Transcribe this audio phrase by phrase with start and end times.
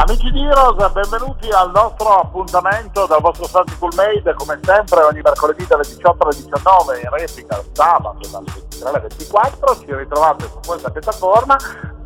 [0.00, 5.66] Amici di Heroes, benvenuti al nostro appuntamento dal vostro Santi Made, come sempre ogni mercoledì
[5.66, 10.90] dalle 18 alle 19 in replica sabato dalle 23 alle 24, ci ritrovate su questa
[10.90, 11.56] piattaforma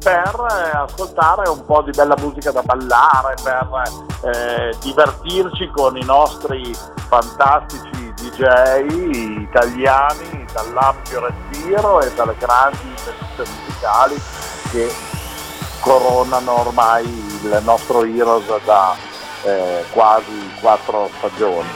[0.03, 3.69] per eh, ascoltare un po' di bella musica da ballare, per
[4.23, 6.75] eh, divertirci con i nostri
[7.09, 14.23] fantastici DJ italiani dall'ampio respiro e dalle grandi vedute musicali
[14.71, 15.12] che
[15.83, 18.95] coronano ormai il nostro Heroes da
[19.43, 21.69] eh, quasi quattro stagioni.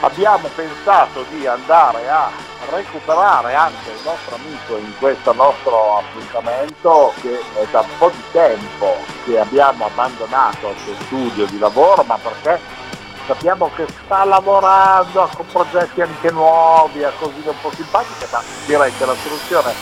[0.00, 2.30] Abbiamo pensato di andare a
[2.70, 8.22] recuperare anche il nostro amico in questo nostro appuntamento che è da un po' di
[8.32, 12.60] tempo che abbiamo abbandonato il suo studio di lavoro, ma perché
[13.26, 18.92] sappiamo che sta lavorando con progetti anche nuovi, a così un po' simpatiche, ma direi
[18.96, 19.72] che la soluzione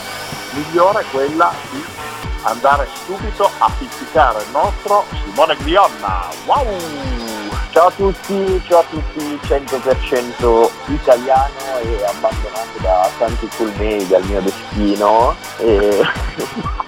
[0.52, 1.95] migliore è quella di
[2.42, 6.28] andare subito a pizzicare il nostro Simone Glionna.
[6.44, 7.24] Wow!
[7.70, 14.40] Ciao a tutti, ciao a tutti, 100% italiano e abbandonato da tanti colmei dal mio
[14.40, 16.02] destino e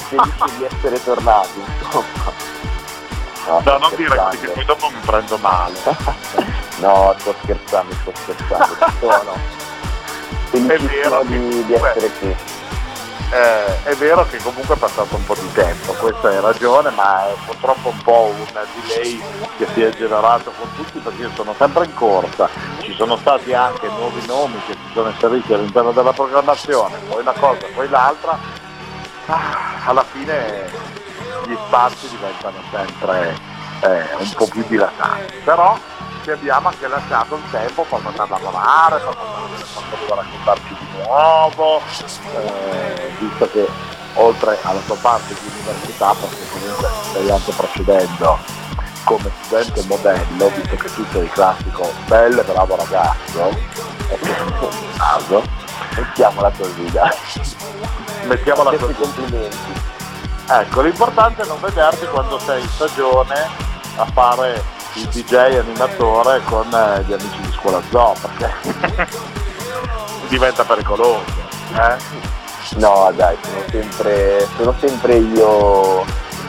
[0.08, 2.32] felice di essere tornati, insomma.
[3.46, 5.78] No, no non dire così che poi dopo mi prendo male.
[6.80, 9.56] no, sto scherzando, sto scherzando, ci sono.
[10.50, 12.36] Felicissimo di, di essere qui
[13.30, 17.28] eh, è vero che comunque è passato un po' di tempo, questa è ragione, ma
[17.28, 19.22] è purtroppo un po' un delay
[19.56, 22.48] che si è generato con tutti perché io sono sempre in corsa,
[22.80, 27.32] ci sono stati anche nuovi nomi che si sono inseriti all'interno della programmazione, poi una
[27.32, 28.38] cosa, poi l'altra,
[29.26, 30.70] ah, alla fine
[31.46, 33.36] gli spazi diventano sempre
[33.80, 35.78] eh, un po' più dilatanti, però
[36.28, 39.16] ci abbiamo anche lasciato il tempo per poter lavorare, per
[39.88, 41.80] poter raccontarci di nuovo,
[42.34, 43.66] eh, visto che
[44.12, 48.38] oltre alla sua parte di università, perché comunque stai anche procedendo
[49.04, 53.48] come studente modello, visto che tu sei il classico bello e bravo ragazzo,
[54.10, 55.42] ecco un caso,
[55.96, 57.16] mettiamola così dai.
[58.24, 58.92] Mettiamola così.
[58.92, 59.56] complimenti.
[60.50, 63.48] Ecco, l'importante è non vederti quando sei in stagione
[63.96, 69.06] a fare il DJ animatore con eh, gli amici di scuola zoo, perché
[70.28, 71.24] diventa pericoloso.
[71.74, 71.96] Eh?
[72.76, 76.04] No dai, sono sempre, sono sempre io,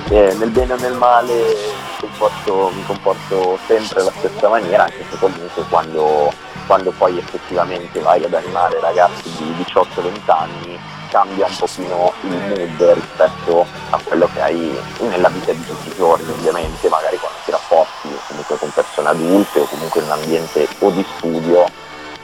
[0.09, 1.55] eh, nel bene o nel male
[1.99, 6.33] comporto, mi comporto, sempre alla stessa maniera, anche se comunque quando,
[6.65, 10.79] quando poi effettivamente vai ad animare ragazzi di 18-20 anni
[11.09, 15.95] cambia un pochino il mood rispetto a quello che hai nella vita di tutti i
[15.95, 20.67] giorni ovviamente, magari quando ti rapporti comunque con persone adulte o comunque in un ambiente
[20.79, 21.65] o di studio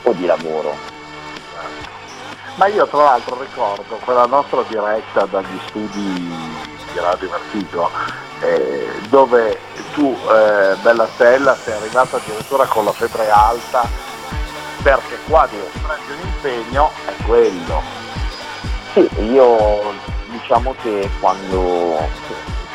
[0.02, 0.74] o di lavoro.
[2.56, 6.00] Ma io tra l'altro ricordo quella nostra diretta dagli studi
[6.92, 7.90] di Radio Vertigo,
[8.40, 9.58] eh, dove
[9.92, 13.86] tu, eh, Bella Stella, sei arrivata addirittura con la febbre alta,
[14.82, 17.82] perché quando prendi un impegno è quello.
[18.94, 19.92] Sì, io
[20.30, 22.08] diciamo che quando,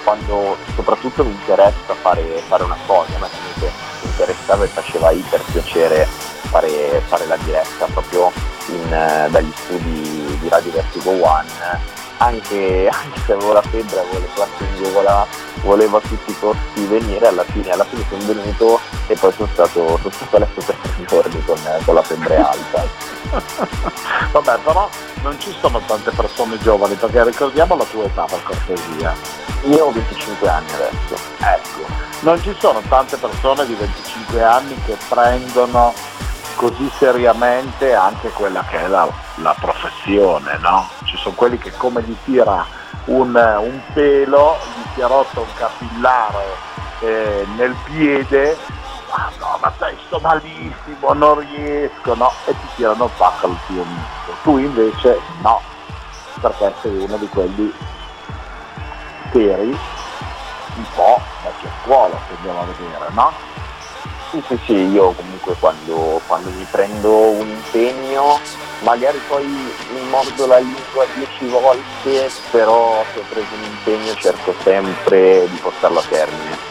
[0.04, 5.42] quando soprattutto mi interessa fare, fare una cosa, a comunque mi interessava e faceva iper
[5.52, 6.08] piacere
[6.52, 8.32] fare, fare la diretta proprio
[8.68, 12.00] in, eh, dagli studi di Radio Vertigo One.
[12.18, 15.26] Anche, anche, se avevo la febbre, avevo le classi in
[15.64, 18.80] volevo a tutti i costi venire, alla fine, alla fine sono venuto
[19.12, 22.38] e poi sono stato, sono stato a letto per tre giorni con, con la febbre
[22.38, 22.88] alta.
[24.32, 24.90] Vabbè, però
[25.22, 29.14] non ci sono tante persone giovani, perché ricordiamo la tua età per cortesia.
[29.64, 31.16] Io ho 25 anni adesso.
[31.40, 31.86] Ecco,
[32.22, 35.94] non ci sono tante persone di 25 anni che prendono
[36.56, 40.88] così seriamente anche quella che è la, la professione, no?
[41.04, 42.66] Ci sono quelli che come gli tira
[43.06, 46.70] un, un pelo, gli si è rotto un capillare
[47.02, 48.58] eh, nel piede,
[49.12, 52.32] ah no, ma sai, sto malissimo, non riesco, no?
[52.46, 54.38] E ti tirano il pacco al tuo amico.
[54.44, 55.62] Tu invece no,
[56.40, 57.74] perché sei uno di quelli
[59.32, 63.32] seri, un po' vecchia scuola, se andiamo a vedere, no?
[64.30, 68.40] Sì, sì, sì, io comunque quando, quando mi prendo un impegno,
[68.84, 74.56] magari poi mi mordo la lingua dieci volte, però se ho preso un impegno cerco
[74.64, 76.71] sempre di portarlo a termine.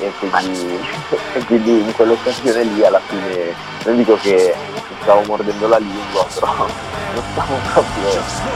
[0.00, 0.80] E quindi,
[1.46, 3.54] quindi in quell'occasione lì alla fine
[3.84, 4.54] non dico che
[5.02, 6.54] stavo mordendo la lingua, però
[7.12, 8.08] non stavo proprio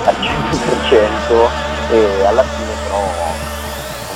[0.04, 1.48] al 100%
[1.90, 3.02] e alla fine però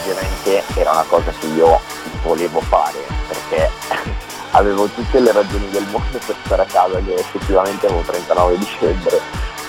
[0.01, 1.81] ovviamente era una cosa che io
[2.23, 3.71] volevo fare perché
[4.53, 9.21] avevo tutte le ragioni del mondo per stare a casa che effettivamente avevo 39 dicembre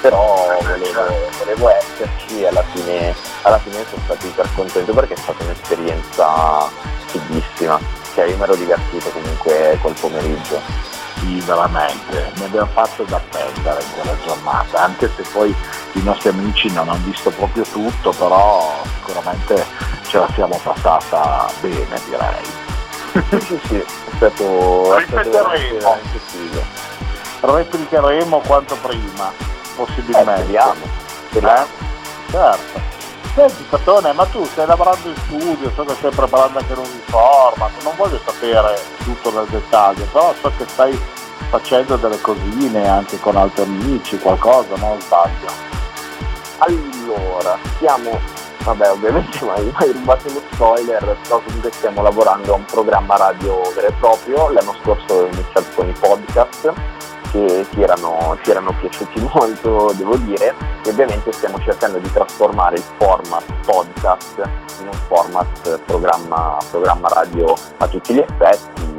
[0.01, 5.17] però volevo, volevo esserci e alla fine, alla fine sono stato iper contento perché è
[5.17, 6.69] stata un'esperienza
[7.05, 10.59] fighissima cioè io mi ero divertito comunque quel pomeriggio.
[11.19, 12.31] Sì veramente.
[12.35, 15.55] Ne abbiamo fatto da perdere in quella giornata anche se poi
[15.93, 19.65] i nostri amici non hanno visto proprio tutto però sicuramente
[20.07, 23.39] ce la siamo passata bene direi.
[23.39, 23.85] Sì sì è
[24.15, 25.97] stato, ripeteremo.
[27.41, 29.31] replicheremo quanto prima
[29.85, 30.81] possibilmente speriamo,
[31.29, 31.63] speriamo.
[31.63, 32.31] Eh?
[32.31, 32.87] certo
[33.33, 37.69] Senti Patone, ma tu stai lavorando in studio, so che stai preparando anche un uniforme,
[37.83, 40.99] non voglio sapere tutto nel dettaglio, però so che stai
[41.49, 45.47] facendo delle cosine anche con altri amici, qualcosa, non sbaglio?
[46.57, 48.19] Allora, stiamo,
[48.63, 53.61] vabbè ovviamente mai, mai rubato lo spoiler, però comunque stiamo lavorando a un programma radio
[53.75, 56.73] vero e proprio, l'anno scorso ho iniziato con i podcast
[57.31, 60.53] che ci erano, ci erano piaciuti molto, devo dire,
[60.83, 64.37] e ovviamente stiamo cercando di trasformare il format podcast
[64.81, 68.97] in un format programma, programma radio a tutti gli effetti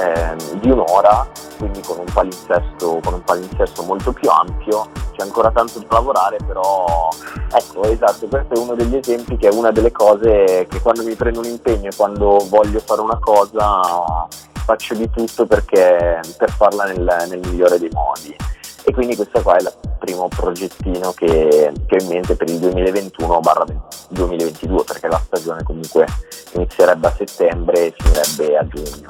[0.00, 1.26] ehm, di un'ora,
[1.58, 4.86] quindi con un, con un palinsesto molto più ampio.
[5.12, 7.08] C'è ancora tanto da lavorare, però
[7.52, 11.14] ecco, esatto, questo è uno degli esempi che è una delle cose che quando mi
[11.14, 14.26] prendo un impegno e quando voglio fare una cosa
[14.64, 18.36] faccio di tutto perché, per farla nel, nel, migliore dei modi.
[18.84, 22.58] E quindi questo qua è il primo progettino che, che ho in mente per il
[22.60, 26.04] 2021-2022, perché la stagione comunque
[26.52, 29.06] inizierebbe a settembre e finirebbe a giugno.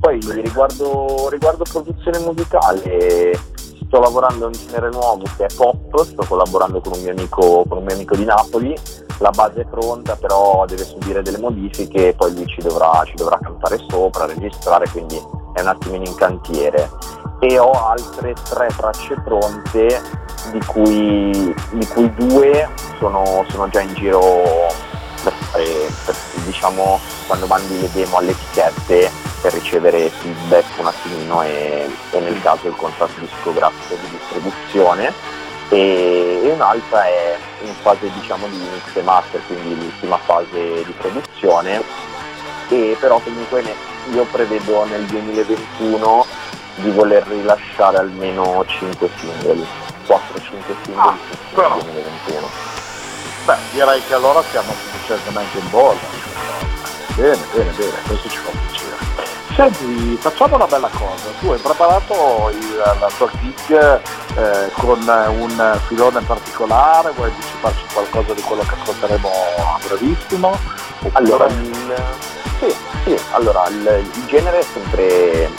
[0.00, 3.38] Poi riguardo, riguardo produzione musicale,
[3.92, 7.62] sto lavorando a un genere nuovo che è pop, sto collaborando con un mio amico,
[7.68, 8.74] un mio amico di Napoli,
[9.18, 13.38] la base è pronta però deve subire delle modifiche, poi lui ci dovrà, ci dovrà
[13.38, 15.20] cantare sopra, registrare, quindi
[15.52, 16.88] è un attimino in cantiere.
[17.40, 20.00] E ho altre tre tracce pronte,
[20.52, 24.20] di cui, di cui due sono, sono già in giro
[25.22, 25.64] per fare,
[26.04, 29.10] per, diciamo, quando mandi le demo alle etichette
[29.40, 35.12] per ricevere feedback un attimino e, e nel caso il contratto discografico di distribuzione.
[35.68, 40.92] E, e, un'altra è in fase diciamo di mix e master, quindi l'ultima fase di
[40.96, 41.82] produzione.
[42.68, 43.74] E però comunque ne,
[44.12, 46.26] io prevedo nel 2021
[46.76, 49.66] di voler rilasciare almeno 5 singoli,
[50.06, 50.18] 4-5
[50.82, 51.16] singoli ah,
[51.54, 52.81] nel 2021.
[53.44, 55.98] Beh, direi che allora siamo sufficientemente in bolla.
[57.14, 58.92] Bene, bene, bene, questo ci fa piacere.
[59.54, 64.00] Senti, facciamo una bella cosa, tu hai preparato il, la tua gig
[64.36, 70.58] eh, con un filone particolare, vuoi anticiparci qualcosa di quello che ascolteremo a brevissimo?
[71.12, 71.94] Allora, il,
[72.60, 72.74] sì,
[73.04, 75.50] sì, allora il, il genere è sempre,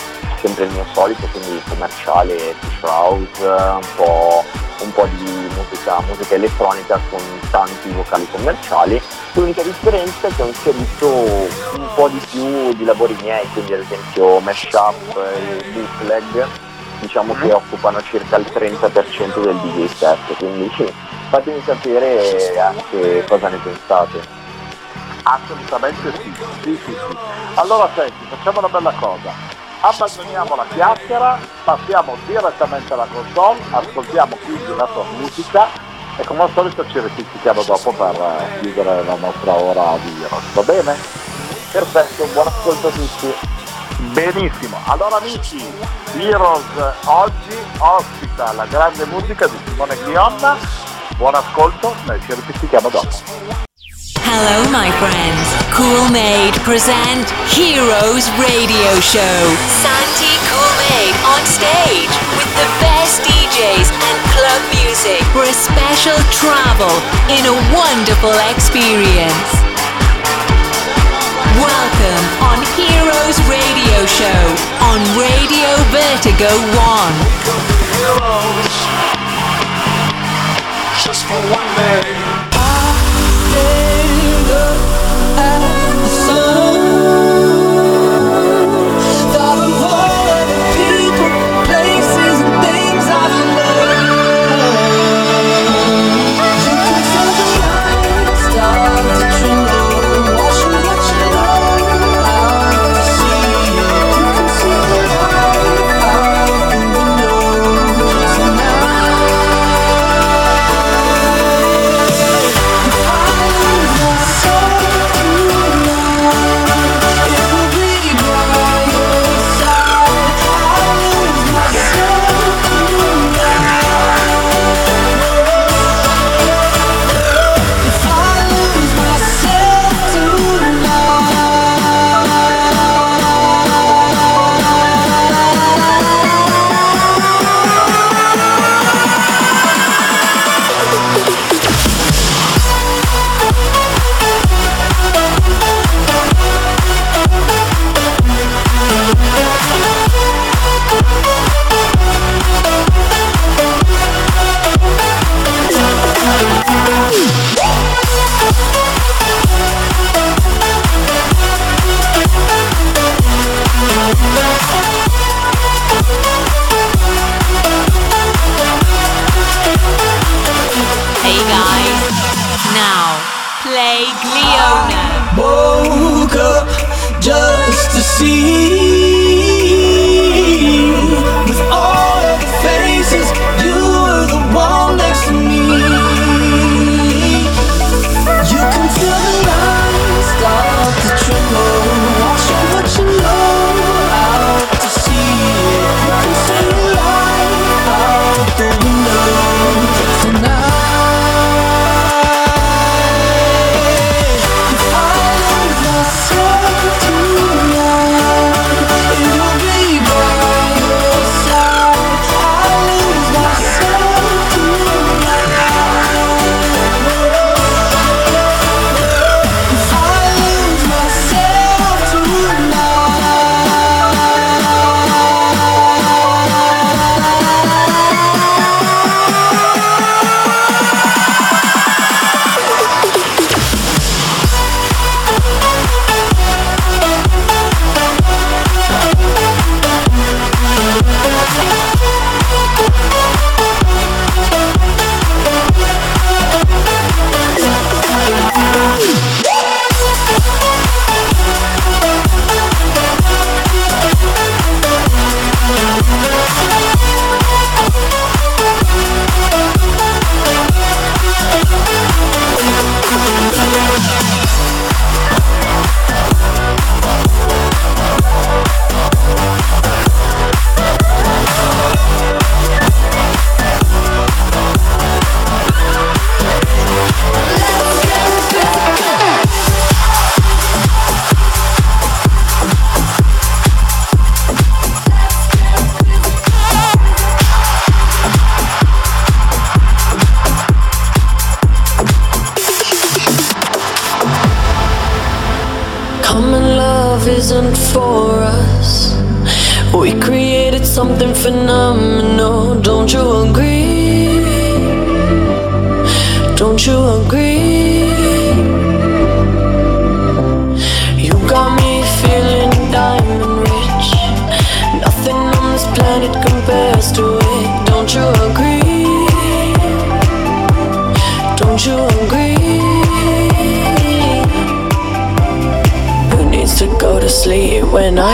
[0.44, 4.44] sempre, il mio solito, quindi commerciale, fish house, un po',
[4.80, 9.01] un po di musica, musica elettronica con tanti vocali commerciali
[9.36, 13.80] L'unica differenza è che ho inserito un po' di più di lavori miei, quindi ad
[13.80, 16.48] esempio mashup e bootleg,
[17.00, 17.54] diciamo che mhm.
[17.54, 20.72] occupano circa il 30% del DJ set, quindi
[21.30, 24.22] fatemi sapere anche cosa ne pensate.
[25.24, 27.17] Assolutamente sì, sì, sì, sì.
[27.56, 29.32] Allora senti, facciamo una bella cosa.
[29.86, 35.68] Abbandoniamo la chiacchiera, passiamo direttamente alla console, ascoltiamo quindi la tua musica
[36.16, 40.54] e come al solito ci replichiamo dopo per eh, chiudere la nostra ora di Heroes,
[40.54, 40.96] va bene?
[41.74, 43.36] Perfetto, buon ascolto a tutti.
[44.13, 45.62] Benissimo, allora amici,
[46.16, 46.63] Heroes
[47.04, 50.56] oggi ospita la grande musica di Simone Glionna,
[51.18, 53.73] buon ascolto, noi ci replichiamo dopo.
[54.24, 55.44] Hello, my friends.
[55.75, 59.39] Cool Made present Heroes Radio Show.
[59.84, 66.15] Santi Cool Made on stage with the best DJs and club music for a special
[66.32, 66.96] travel
[67.27, 69.51] in a wonderful experience.
[71.60, 74.44] Welcome on Heroes Radio Show
[74.88, 77.12] on Radio Vertigo 1.
[77.92, 78.75] Heroes,
[81.03, 82.23] just for one day.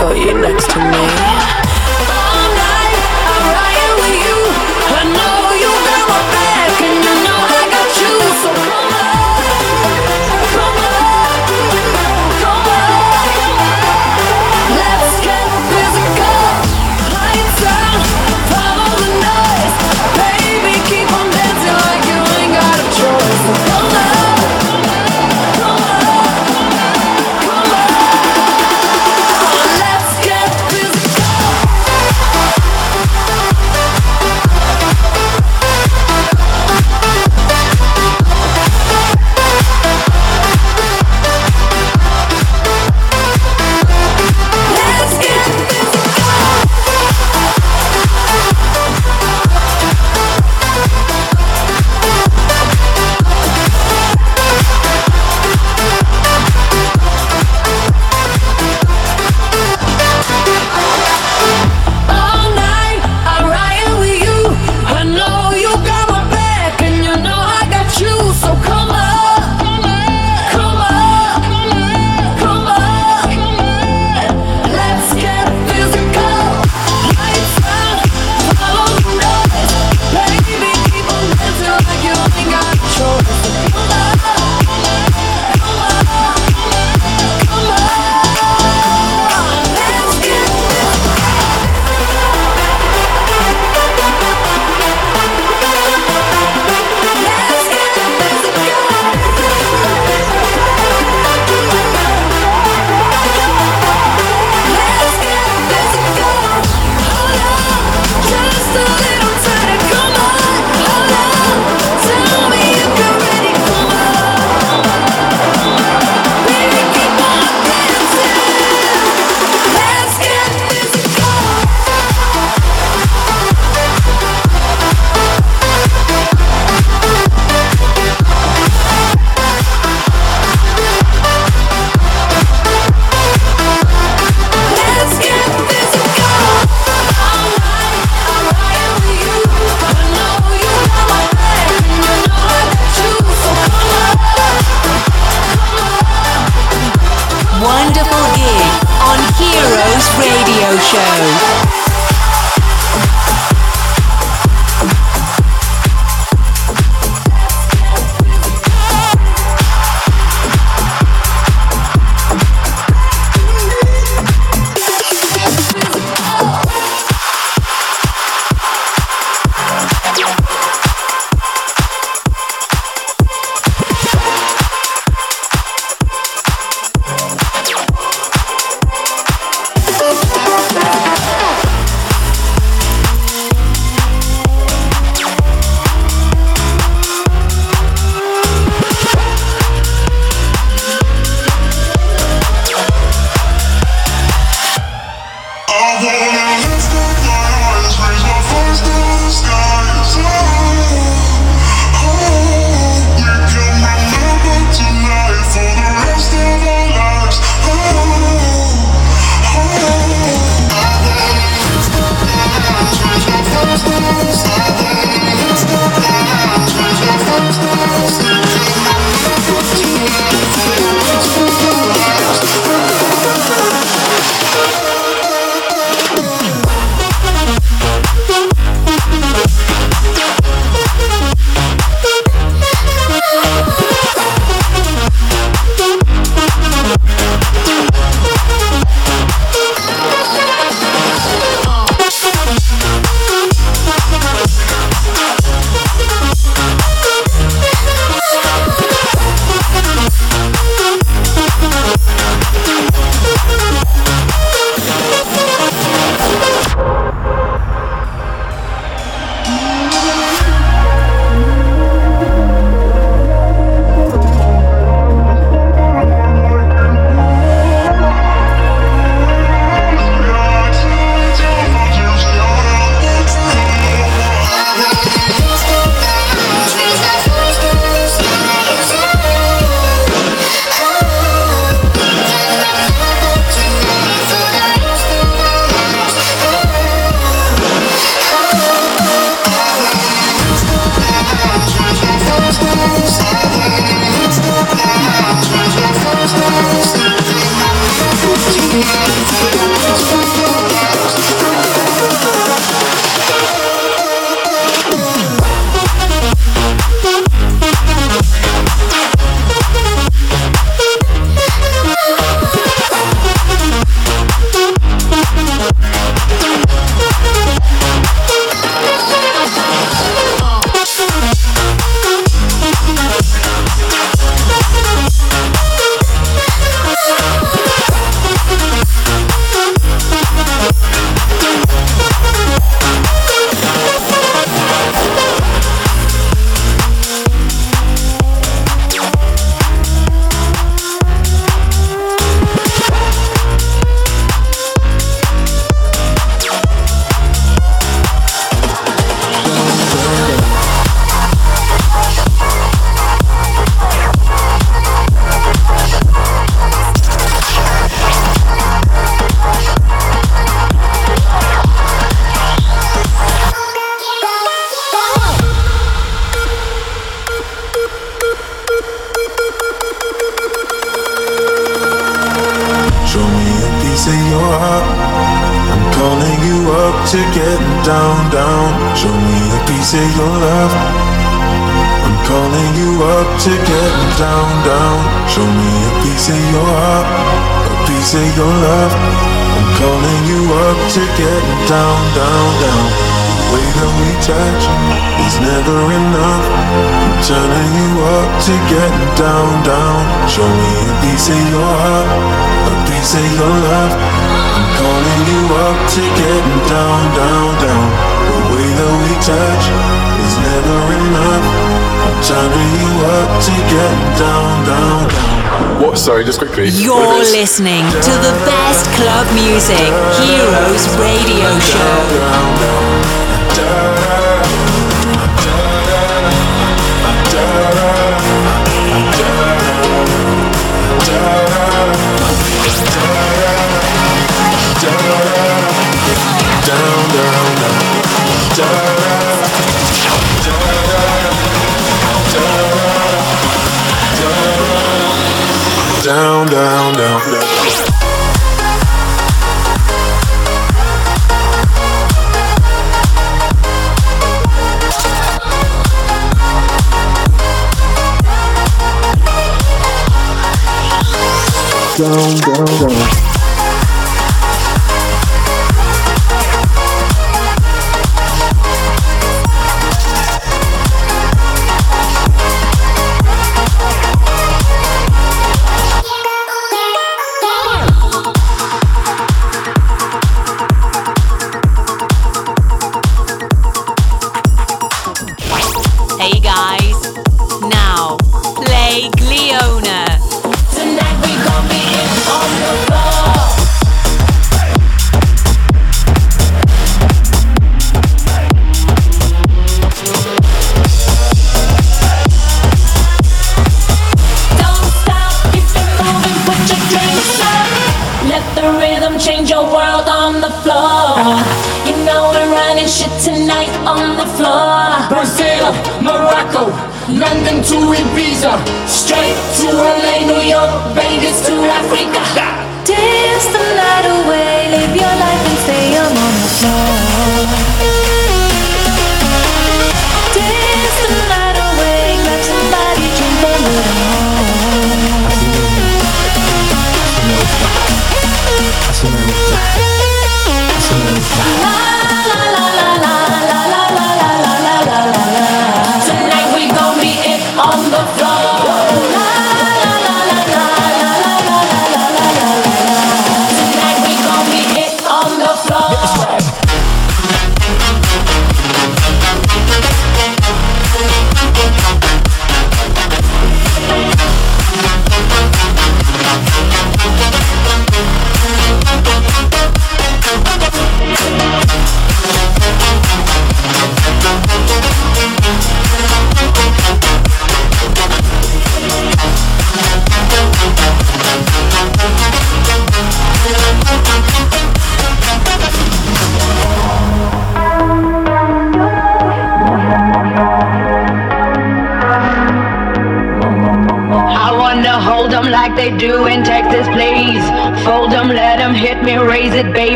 [0.00, 1.39] Got you next to me?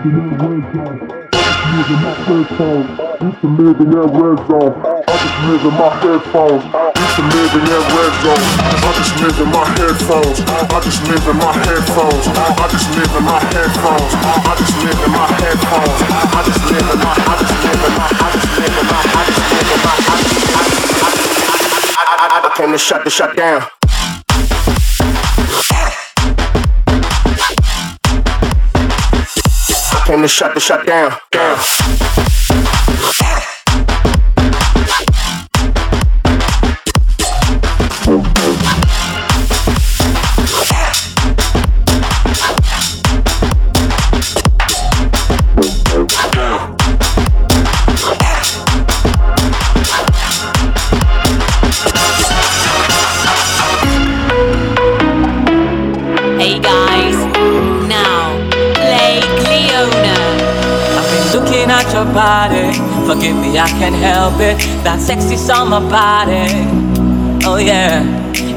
[0.00, 0.32] Used to
[3.52, 4.72] live in that red zone.
[4.80, 6.64] I just live in my headphones.
[6.64, 8.40] Used to live in that red zone.
[8.80, 10.40] I just live in my headphones.
[10.40, 12.32] I just live in my headphones.
[12.32, 14.08] I just live in my headphones.
[14.16, 16.00] I just live in my headphones.
[16.00, 16.96] I just live in my.
[16.96, 17.12] I just live in my.
[17.12, 18.08] I just live in my.
[18.08, 19.04] I just live in my.
[19.04, 19.36] I just.
[19.36, 20.00] Live in my.
[20.00, 20.64] My headphones,
[20.96, 23.79] my headphones, I came to shut the shut down.
[30.20, 31.16] Came to shut the shut down.
[31.32, 32.29] Down.
[62.04, 62.72] Your body.
[63.06, 64.56] Forgive me, I can't help it.
[64.84, 66.48] That sexy summer body.
[67.44, 68.02] Oh yeah,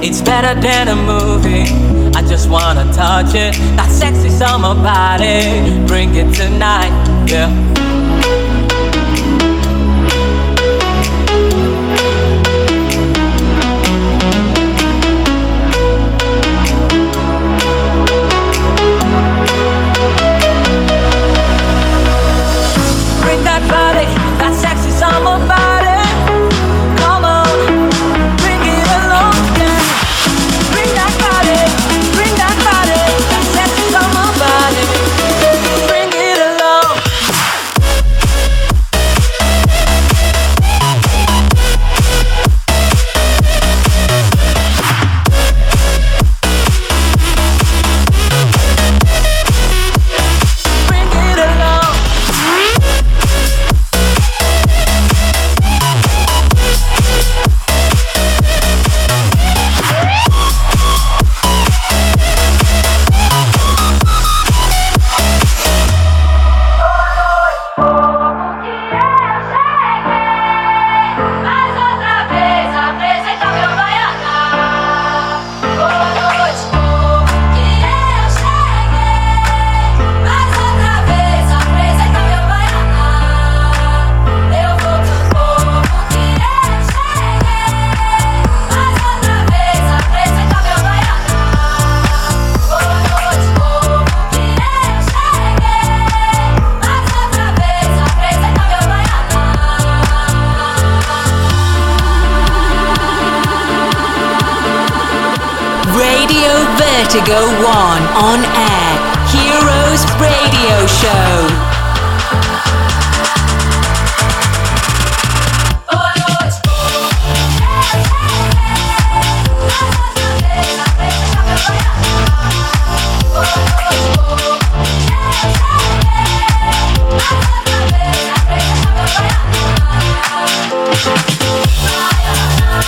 [0.01, 1.67] it's better than a movie.
[2.17, 3.53] I just wanna touch it.
[3.75, 5.85] That sexy summer body.
[5.87, 6.93] Bring it tonight,
[7.27, 7.49] yeah.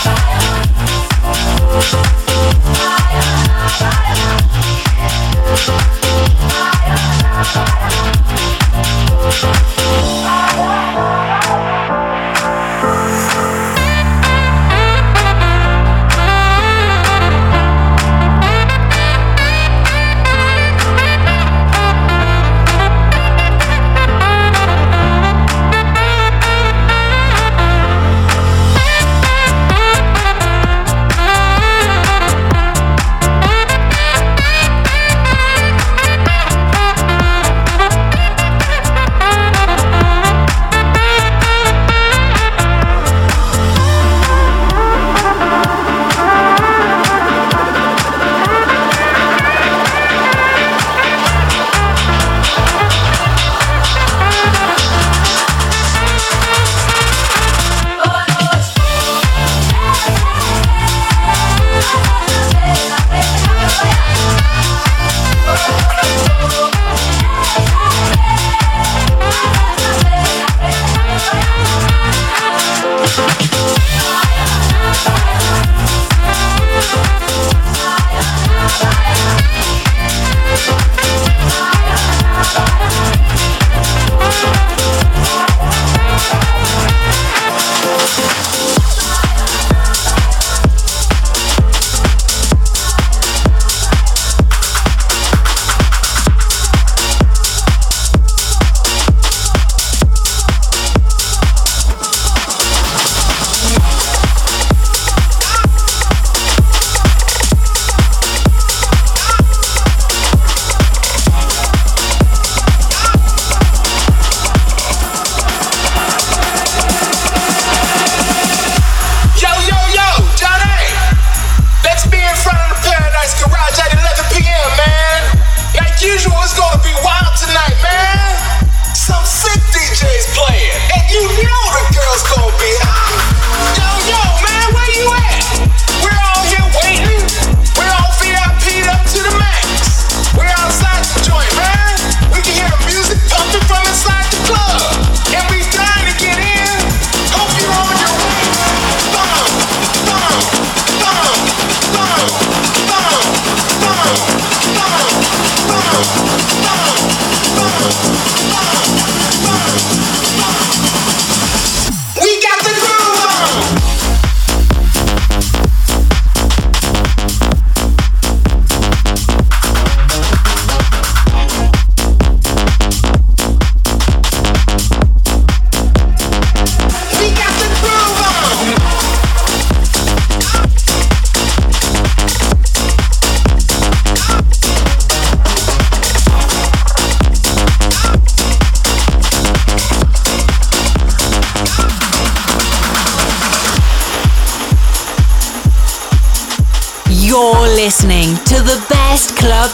[0.05, 0.35] shine.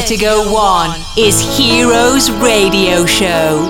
[0.00, 3.66] Vertigo 1 is Heroes Radio Show.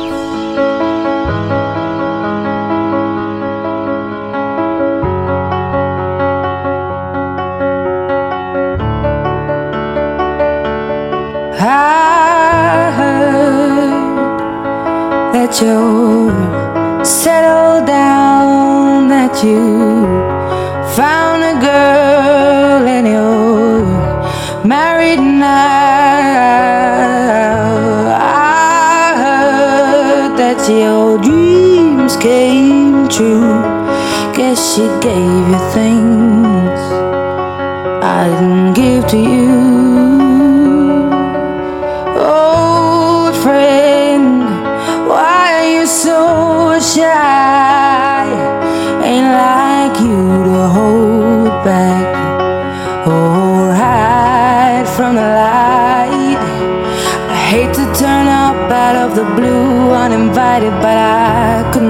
[11.59, 14.39] I heard
[15.35, 20.05] that you settled down, that you
[20.95, 22.10] found a girl
[32.21, 33.62] came true.
[34.37, 36.81] Guess she gave you things
[38.03, 39.57] I didn't give to you.
[42.21, 44.45] Old friend,
[45.09, 48.27] why are you so shy?
[49.03, 52.07] Ain't like you to hold back
[53.07, 56.41] or hide from the light.
[57.31, 61.20] I hate to turn up out of the blue uninvited, but I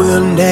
[0.00, 0.49] Will never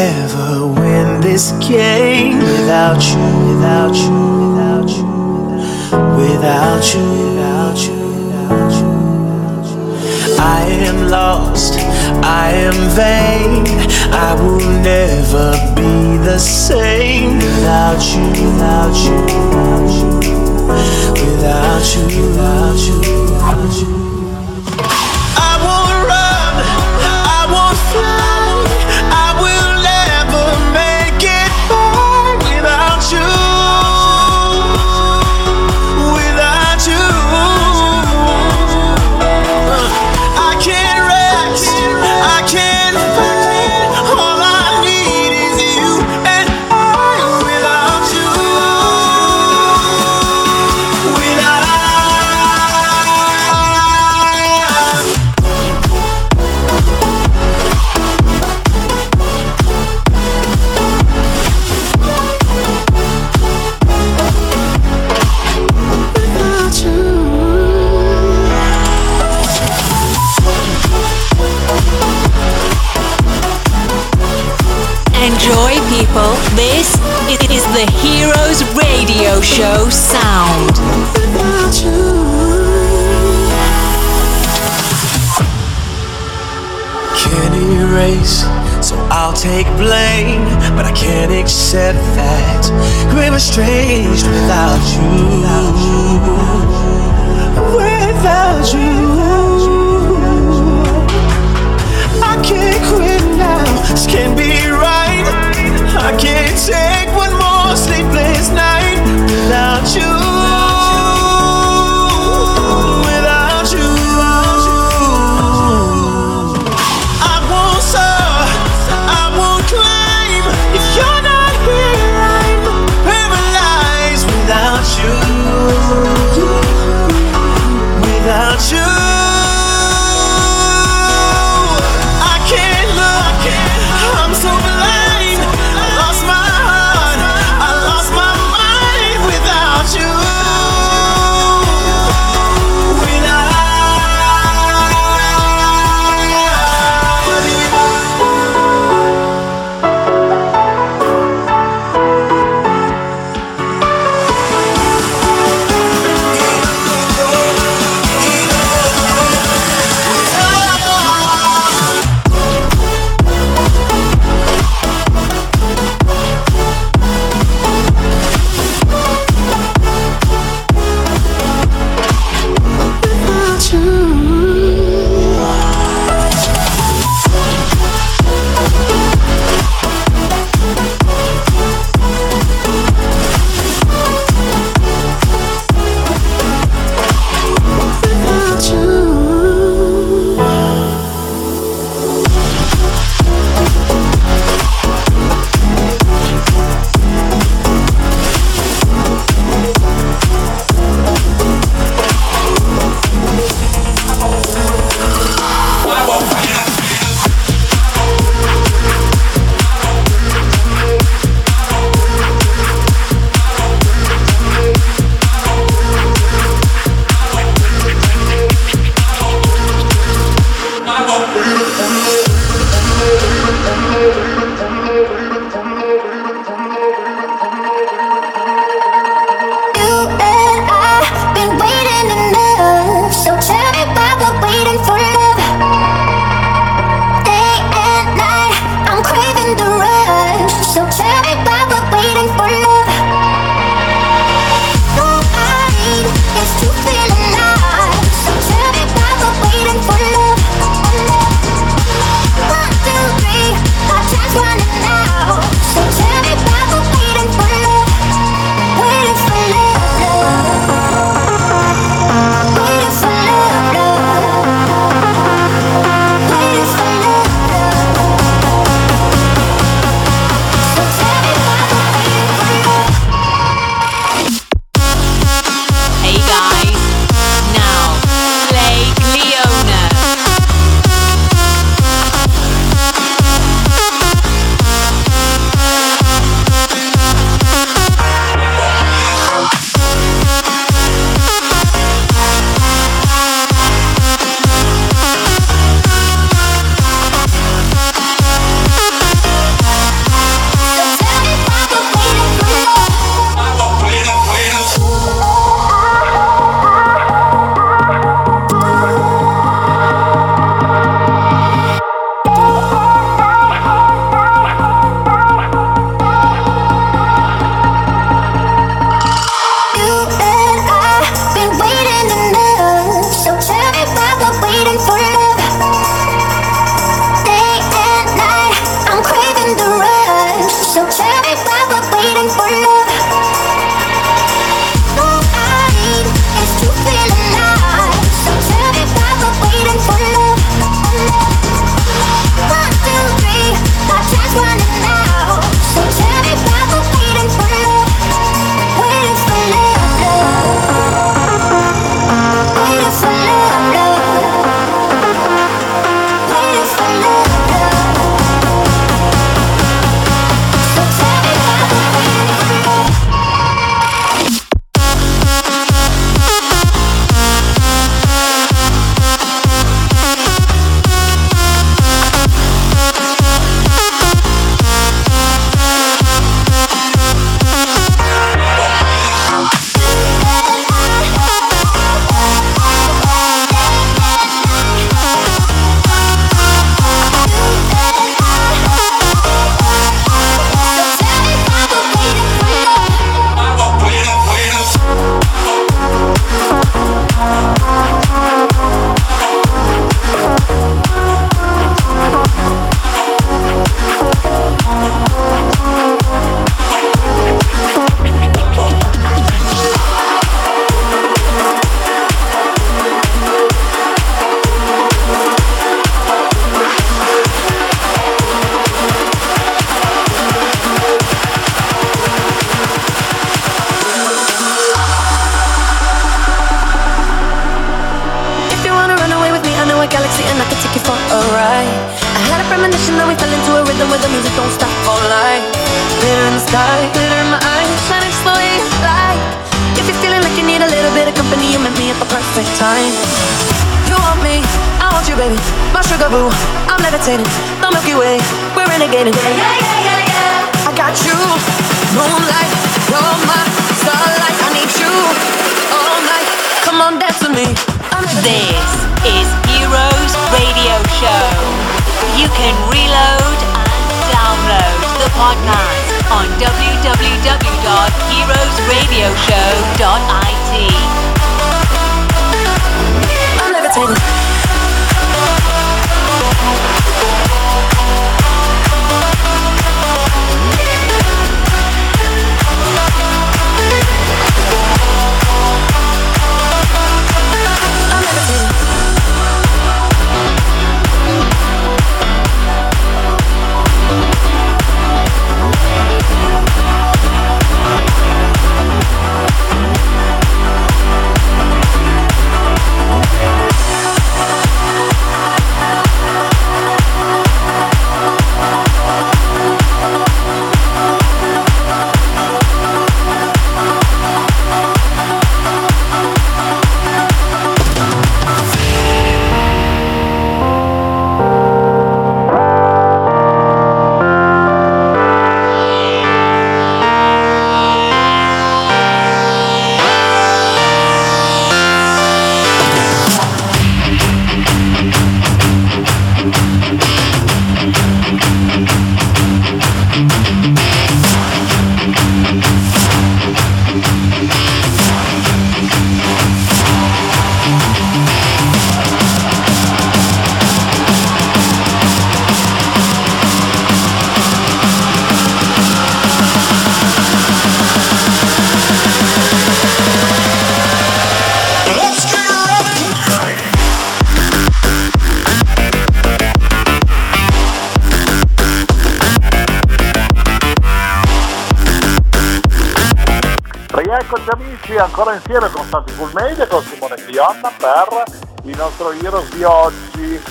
[575.28, 578.04] insieme con Santi Full Media con Simone Clionna per
[578.44, 580.22] il nostro Heroes di oggi.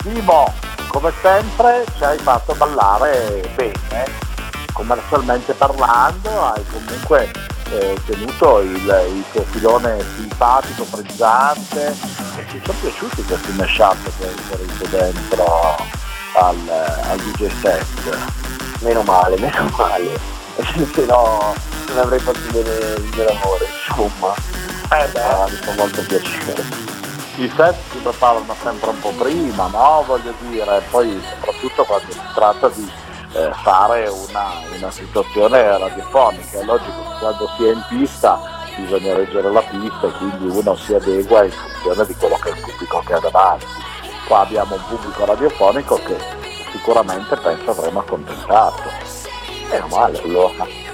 [0.00, 0.50] Simo,
[0.88, 4.10] come sempre ci hai fatto ballare bene,
[4.72, 7.30] commercialmente parlando, hai comunque
[7.70, 14.24] eh, tenuto il, il tuo filone simpatico, frizzante e ci sono piaciuti questi mashup che
[14.24, 15.76] hai inserito dentro
[16.36, 16.68] al,
[17.10, 18.18] al DJ set.
[18.80, 20.18] Meno male, meno male.
[20.94, 21.54] Se no
[21.88, 23.79] non avrei fatto bene il mio lavoro.
[25.00, 26.62] Eh mi fa molto piacere.
[27.36, 30.04] i set si preparano sempre un po' prima, no?
[30.06, 32.86] Voglio dire, poi soprattutto quando si tratta di
[33.32, 36.58] eh, fare una, una situazione radiofonica.
[36.58, 38.38] È logico che quando si è in pista
[38.76, 42.52] bisogna reggere la pista e quindi uno si adegua in funzione di quello che è
[42.52, 43.66] il pubblico che ha davanti.
[44.26, 46.16] Qua abbiamo un pubblico radiofonico che
[46.72, 48.82] sicuramente penso avremo accontentato.
[49.70, 50.89] Meno male allora.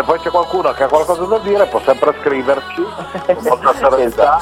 [0.00, 2.82] Se poi c'è qualcuno che ha qualcosa da dire può sempre scriverci
[3.26, 4.40] con molta serenità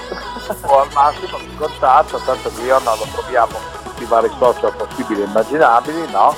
[0.67, 4.31] o al massimo in contatto, tanto che io non lo troviamo su tutti i vari
[4.39, 6.33] social possibili e immaginabili, no?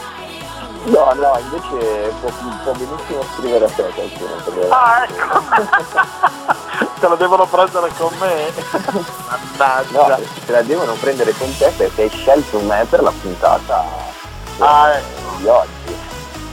[0.84, 2.30] No, no, invece può,
[2.64, 4.74] può benissimo scrivere a te qualcuno.
[4.74, 5.42] Ah, ecco!
[6.98, 8.52] Se lo devono prendere con me?
[8.72, 9.04] No,
[9.58, 10.18] Mannaggia!
[10.46, 13.84] se la devono prendere con te perché hai scelto me per la puntata
[14.60, 15.36] Ah, ecco.
[15.36, 16.08] di oggi.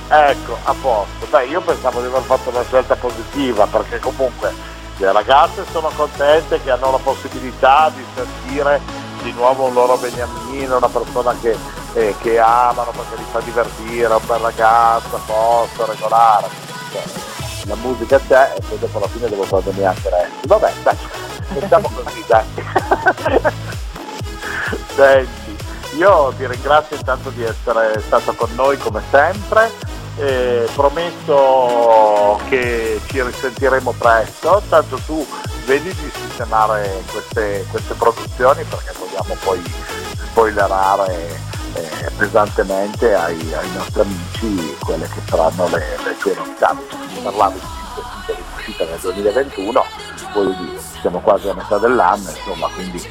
[0.10, 1.26] Ecco, a posto.
[1.30, 4.54] Beh, io pensavo di aver fatto una scelta positiva perché comunque
[4.98, 8.82] le ragazze sono contente che hanno la possibilità di sentire
[9.22, 11.56] di nuovo un loro beniamino, una persona che,
[11.94, 16.48] eh, che amano perché li fa divertire, un bel ragazzo, a posto, regolare.
[16.92, 17.04] Cioè,
[17.66, 20.48] la musica c'è e poi dopo alla fine devo prendermi anche resti.
[20.48, 20.98] Vabbè, dai,
[21.60, 22.46] facciamo così, dai.
[24.96, 25.58] Senti,
[25.98, 29.72] io ti ringrazio intanto di essere stato con noi come sempre,
[30.18, 35.26] eh, prometto che ci risentiremo presto, tanto tu
[35.66, 39.62] vedi di sistemare queste, queste produzioni perché vogliamo poi
[40.30, 41.40] spoilerare
[41.74, 46.76] eh, pesantemente ai, ai nostri amici quelle che saranno le, le tue novità.
[47.24, 49.86] Parlavi di 5 titoli in uscita nel 2021,
[50.34, 53.10] voglio dire, siamo quasi a metà dell'anno, insomma, quindi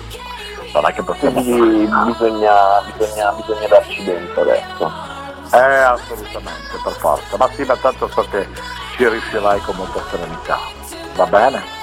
[0.72, 1.42] non è che possiamo...
[1.42, 5.15] Quindi bisogna, bisogna, bisogna darci dentro adesso.
[5.52, 7.36] Eh, assolutamente, per forza.
[7.36, 8.46] Ma sì, ma tanto so che
[8.96, 10.58] ci riuscirai con molta serenità.
[11.14, 11.76] Va bene?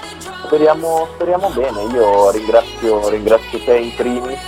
[0.53, 4.39] speriamo, speriamo bene, io ringrazio, ringrazio, te in primis,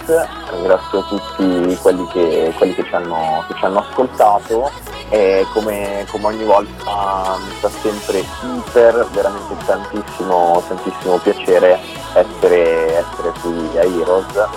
[0.51, 4.70] ringrazio tutti quelli che, quelli che, ci, hanno, che ci, hanno, ascoltato
[5.09, 11.80] e come, come, ogni volta mi fa sempre iper, veramente tantissimo, tantissimo piacere
[12.13, 14.47] essere, essere qui a Heroes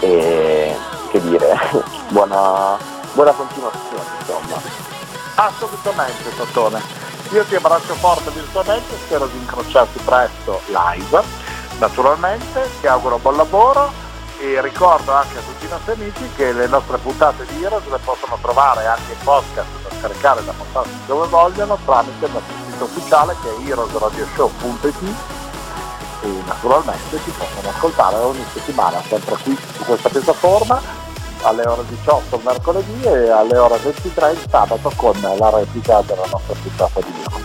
[0.00, 0.74] e
[1.10, 1.54] che dire,
[2.08, 2.78] buona,
[3.14, 4.60] buona continuazione insomma.
[5.36, 6.82] Assolutamente Tottone.
[7.30, 11.22] Io ti abbraccio forte virtualmente, spero di incrociarti presto live,
[11.78, 13.90] naturalmente, ti auguro buon lavoro
[14.38, 17.98] e ricordo anche a tutti i nostri amici che le nostre puntate di Heroes le
[17.98, 22.84] possono trovare anche in podcast da scaricare da portarsi dove vogliono tramite il nostro sito
[22.84, 25.14] ufficiale che è heroesradioshow.it
[26.22, 31.03] e naturalmente si possono ascoltare ogni settimana sempre qui su questa piattaforma
[31.44, 36.26] alle ore 18 il mercoledì e alle ore 23 il sabato con la replica della
[36.30, 37.42] nostra puntata di Dio.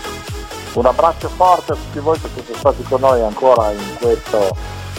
[0.73, 4.39] Un abbraccio forte a tutti voi che siete stati con noi ancora in questa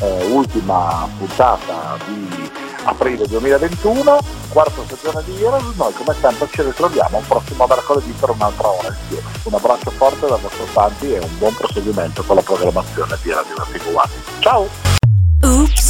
[0.01, 2.51] eh, ultima puntata di
[2.85, 8.31] aprile 2021, quarta stagione di Heroes, noi come sempre ci ritroviamo il prossimo mercoledì per
[8.31, 9.29] un'altra ora insieme.
[9.45, 13.55] Un abbraccio forte da vostro Santi e un buon proseguimento con la programmazione di Radio
[13.57, 14.11] Vertigo One.
[14.41, 14.69] Ciao!
[15.43, 15.90] Oops,